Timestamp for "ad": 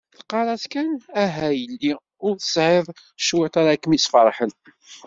3.73-3.79